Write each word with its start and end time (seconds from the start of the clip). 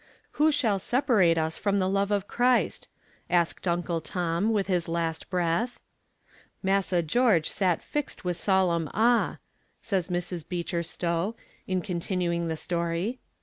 VII 0.01 0.25
'Who 0.45 0.51
shall 0.51 0.79
separate 0.79 1.37
us 1.37 1.59
from 1.59 1.77
the 1.77 1.87
love 1.87 2.09
of 2.09 2.27
Christ?' 2.27 2.87
asked 3.29 3.67
Uncle 3.67 4.01
Tom, 4.01 4.49
with 4.51 4.65
his 4.65 4.87
last 4.87 5.29
breath. 5.29 5.79
'Massa 6.63 7.03
George 7.03 7.47
sat 7.47 7.83
fixed 7.83 8.25
with 8.25 8.35
solemn 8.35 8.89
awe,' 8.95 9.37
says 9.79 10.09
Mrs. 10.09 10.43
Beecher 10.49 10.81
Stowe, 10.81 11.35
in 11.67 11.81
continuing 11.83 12.47
the 12.47 12.57
story. 12.57 13.19